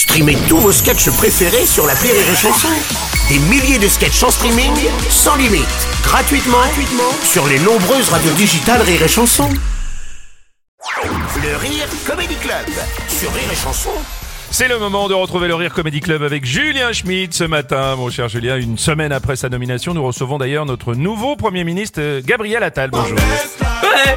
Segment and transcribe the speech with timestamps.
[0.00, 2.68] Streamez tous vos sketchs préférés sur la Rire et Chanson.
[3.28, 4.72] Des milliers de sketchs en streaming,
[5.10, 5.66] sans limite,
[6.02, 9.50] gratuitement, gratuitement sur les nombreuses radios digitales Rire et Chanson.
[11.42, 12.64] Le Rire Comedy Club
[13.08, 13.90] sur Rire et Chanson.
[14.50, 17.94] C'est le moment de retrouver le Rire Comedy Club avec Julien Schmidt ce matin.
[17.96, 22.00] Mon cher Julien, une semaine après sa nomination, nous recevons d'ailleurs notre nouveau Premier ministre,
[22.00, 22.88] euh, Gabriel Attal.
[22.88, 23.18] Bonjour.
[23.18, 24.16] Ouais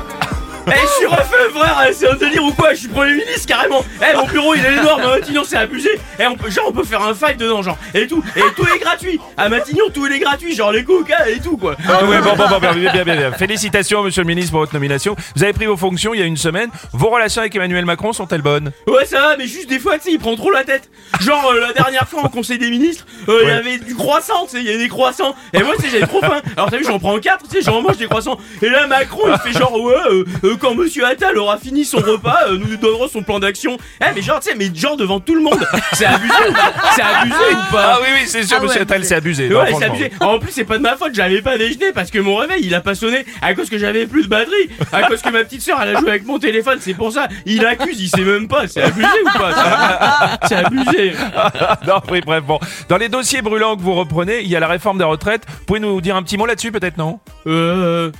[0.67, 3.45] Eh, je suis refait, frère, eh, c'est un délire ou quoi Je suis premier ministre
[3.47, 3.83] carrément.
[4.01, 5.89] Eh, mon bureau il est énorme, à Matignon c'est abusé.
[6.19, 8.65] Eh, on peut, genre on peut faire un fight dedans, genre, et tout, et tout
[8.73, 9.19] est gratuit.
[9.35, 11.75] À Matignon tout est gratuit, genre les coca et tout quoi.
[11.87, 13.31] Ah ouais, bon, bon, bon, bien, bien, bien, bien.
[13.33, 15.15] Félicitations, monsieur le ministre, pour votre nomination.
[15.35, 16.69] Vous avez pris vos fonctions il y a une semaine.
[16.93, 18.71] Vos relations avec Emmanuel Macron sont-elles bonnes?
[18.87, 20.89] Ouais, ça va, mais juste des fois, tu sais, il prend trop la tête.
[21.19, 24.45] Genre, euh, la dernière fois au conseil des ministres, euh, il y avait du croissant,
[24.45, 25.35] tu sais, il y a des croissants.
[25.53, 26.41] Et moi, tu sais, j'avais trop faim.
[26.55, 28.37] Alors t'as vu, j'en prends 4, tu sais, j'en mange des croissants.
[28.61, 31.97] Et là, Macron, il fait genre, ouais, euh, euh, quand monsieur Attal aura fini son
[31.97, 34.97] repas, euh, nous lui donnerons son plan d'action Eh, mais genre, tu sais, mais genre
[34.97, 36.73] devant tout le monde C'est abusé ou pas?
[36.95, 37.93] C'est abusé ou pas?
[37.95, 39.53] Ah oui, oui, c'est sûr, monsieur Attal, c'est abusé.
[39.53, 40.11] Ouais, c'est abusé.
[40.19, 42.73] En plus, c'est pas de ma faute, j'avais pas déjeuné parce que mon réveil il
[42.75, 45.61] a pas sonné à cause que j'avais plus de batterie, à cause que ma petite
[45.61, 47.27] soeur elle a joué avec mon téléphone, c'est pour ça.
[47.45, 50.37] Il accuse, il sait même pas, c'est abusé ou pas?
[50.47, 51.13] C'est abusé.
[51.87, 52.59] non, oui, bref, bon.
[52.89, 55.43] Dans les dossiers brûlants que vous reprenez, il y a la réforme des retraites.
[55.47, 57.19] Vous pouvez nous dire un petit mot là-dessus, peut-être, non?
[57.47, 58.11] Euh.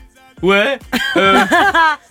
[0.44, 0.78] Ouais.
[1.18, 1.40] Euh,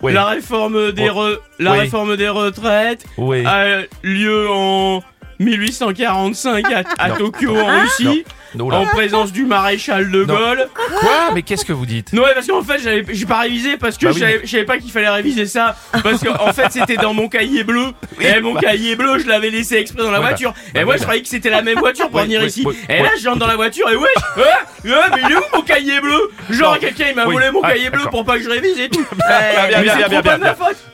[0.00, 0.12] Oui.
[0.14, 1.78] La réforme des re- la Oui.
[1.80, 3.44] réforme des retraites Oui.
[3.46, 5.02] a lieu en
[5.38, 7.16] 1845 à, à Non.
[7.16, 10.24] Tokyo en Russie, Non, en présence du maréchal de.
[10.24, 10.68] Gaulle.
[11.00, 11.30] Quoi?
[11.34, 12.12] Mais qu'est-ce que vous dites?
[12.12, 14.64] Non, ouais, parce qu'en fait, j'avais, j'ai pas révisé parce que Bah je, oui, savais,
[14.64, 15.74] pas qu'il fallait réviser ça.
[16.02, 17.86] Parce qu'en en fait, c'était dans mon cahier bleu.
[18.20, 20.30] et mon cahier bleu, je l'avais laissé exprès dans la Voilà.
[20.34, 20.54] voiture.
[20.74, 21.04] Et Bah moi, oui, je bah.
[21.06, 22.64] croyais que c'était la même voiture pour venir ici.
[22.88, 25.42] et là, je rentre dans la voiture et wesh, ah, ah, mais il est où
[25.54, 26.30] mon cahier bleu?
[26.50, 27.34] Genre, quelqu'un, il m'a Oui.
[27.34, 28.10] volé mon Ah, cahier bleu d'accord.
[28.10, 29.04] pour pas que je révise et tout.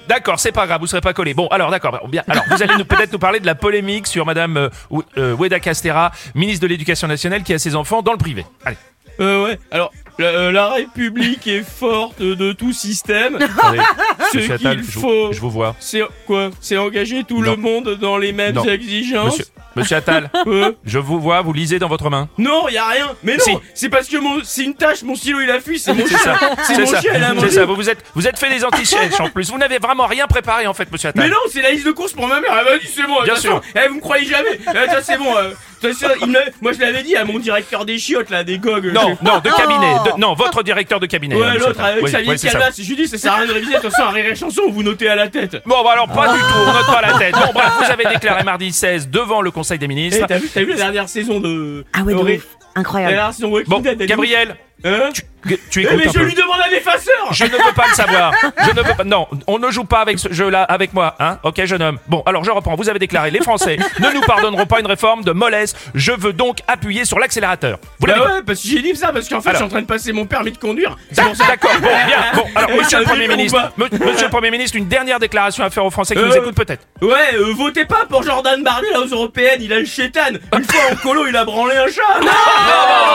[0.09, 1.35] D'accord, c'est pas grave, vous serez pas collé.
[1.35, 2.23] Bon, alors d'accord, bah, bien.
[2.29, 5.59] Alors, vous allez peut-être nous parler de la polémique sur Madame euh, Ou- euh, Weda
[5.61, 8.45] Castera, ministre de l'Éducation nationale, qui a ses enfants dans le privé.
[8.65, 8.77] Allez.
[9.21, 13.39] Euh, ouais, alors, la, euh, la République est forte de tout système.
[14.33, 14.43] Ce qu'il
[14.85, 15.75] je, vous- faut, je vous vois.
[15.81, 16.51] c'est quoi?
[16.61, 17.51] C'est engager tout Non.
[17.51, 18.65] le monde dans les mêmes Non.
[18.65, 19.39] exigences?
[19.39, 19.45] Monsieur,
[19.79, 22.29] Monsieur Attal, Euh, je vous vois, vous lisez dans votre main.
[22.39, 23.09] Non, y a rien.
[23.23, 23.53] Mais non, Si.
[23.75, 25.03] c'est parce que mon, c'est une tâche.
[25.03, 25.79] Mon stylo il a fui.
[25.79, 26.19] C'est mon C'est chien.
[26.19, 27.15] ça, C'est mon ça, chien.
[27.15, 27.51] A c'est mangé.
[27.51, 27.65] ça.
[27.65, 29.51] Vous vous êtes, vous êtes fait des anti-chèches en plus.
[29.51, 31.25] Vous n'avez vraiment rien préparé en fait, Monsieur Attal.
[31.25, 32.51] Mais non, c'est la liste de courses pour ma mère.
[32.59, 33.23] Elle m'a dit c'est bon.
[33.23, 33.61] Bien attention.
[33.75, 34.59] Eh, vous me croyez jamais.
[34.61, 35.37] Eh, ça c'est bon.
[35.37, 35.51] euh,
[35.93, 38.93] ça, il me- moi je l'avais dit à mon directeur des chiottes là, des gogues.
[38.93, 39.95] Non, je- non, de cabinet.
[40.15, 41.35] de- non, votre directeur de cabinet.
[41.35, 42.81] hein, Ouais, monsieur l'autre avec Oui, calvasse.
[42.81, 43.75] Je lui dis ça sert à rien de réviser.
[43.75, 45.63] De toute façon, un rire et chanson, vous notez à la tête.
[45.67, 47.35] Bon, bah alors pas du tout, on note pas la tête.
[47.35, 50.27] Bon, bref, vous avez déclaré mardi 16 devant le Conseil des Eh, ministres.
[50.29, 51.85] t'as vu, t'as vu la dernière saison de.
[51.93, 52.47] Ah ouais, de ouf.
[52.75, 53.13] La Incroyable.
[53.15, 54.03] dernière saison Walking Bon, Dead.
[54.03, 54.57] Gabriel.
[54.85, 55.23] Hein tu,
[55.71, 56.25] tu Eh, écoutes mais un je peu.
[56.25, 57.33] lui demande un effaceur.
[57.33, 58.33] Je ne veux pas le savoir.
[58.65, 59.05] Je ne veux pas.
[59.05, 61.99] Non, on ne joue pas avec ce jeu-là avec moi, hein Ok, jeune homme.
[62.07, 62.77] Bon, alors je reprends.
[62.77, 65.75] Vous avez déclaré les Français ne nous pardonneront pas une réforme de mollesse.
[65.95, 67.79] Je veux donc appuyer sur l'accélérateur.
[67.99, 69.61] Vous Bah l'avez ouais, parce que j'ai dit ça, parce qu'en fait, Alors.
[69.63, 70.97] je suis en train de passer mon permis de conduire.
[71.13, 72.19] D'accord, bon, bien.
[72.35, 75.85] Bon, alors, monsieur le Premier ministre, monsieur le Premier ministre, une dernière déclaration à faire
[75.85, 76.85] aux Français qui Euh, nous écoutent peut-être.
[77.03, 80.21] Ouais, euh, votez pas pour Jordan Bardella là aux européennes, il a le chétan.
[80.57, 82.21] Une fois en colo, il a branlé un chat.
[82.21, 82.29] Non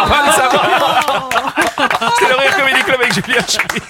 [0.03, 1.53] On va le savoir.
[2.19, 3.84] C'est le Rire Comedy Club avec Julien Schmitt.